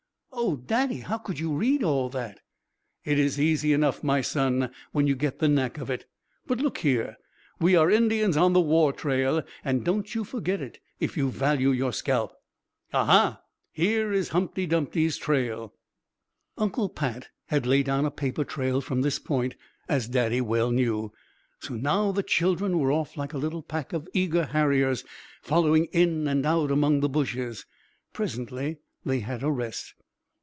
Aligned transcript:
"Oh, 0.33 0.55
Daddy, 0.55 1.01
how 1.01 1.19
could 1.19 1.37
you 1.37 1.53
read 1.53 1.83
all 1.83 2.09
that?" 2.09 2.39
"It's 3.03 3.37
easy 3.37 3.73
enough, 3.73 4.01
my 4.03 4.21
son, 4.21 4.71
when 4.91 5.05
you 5.05 5.13
get 5.13 5.37
the 5.37 5.49
knack 5.49 5.77
of 5.77 5.89
it. 5.91 6.05
But 6.47 6.59
look 6.59 6.79
here, 6.79 7.17
we 7.59 7.75
are 7.75 7.91
Indians 7.91 8.37
on 8.37 8.53
the 8.53 8.61
war 8.61 8.91
trail, 8.91 9.43
and 9.63 9.85
don't 9.85 10.15
you 10.15 10.23
forget 10.23 10.59
it 10.61 10.79
if 10.99 11.15
you 11.15 11.29
value 11.29 11.69
your 11.71 11.93
scalp! 11.93 12.33
Aha, 12.91 13.41
here 13.71 14.11
is 14.11 14.29
Humpty 14.29 14.65
Dumpty's 14.65 15.17
trail!" 15.17 15.73
Uncle 16.57 16.89
Pat 16.89 17.27
had 17.47 17.67
laid 17.67 17.85
down 17.85 18.05
a 18.05 18.09
paper 18.11 18.45
trail 18.45 18.81
from 18.81 19.01
this 19.01 19.19
point, 19.19 19.55
as 19.87 20.07
Daddy 20.07 20.41
well 20.41 20.71
knew; 20.71 21.11
so 21.59 21.75
now 21.75 22.11
the 22.11 22.23
children 22.23 22.79
were 22.79 22.91
off 22.91 23.15
like 23.15 23.33
a 23.33 23.37
little 23.37 23.61
pack 23.61 23.93
of 23.93 24.07
eager 24.11 24.45
harriers, 24.45 25.03
following 25.43 25.85
in 25.91 26.27
and 26.27 26.47
out 26.47 26.71
among 26.71 27.01
the 27.01 27.09
bushes. 27.09 27.65
Presently 28.11 28.77
they 29.05 29.19
had 29.19 29.43
a 29.43 29.51
rest. 29.51 29.93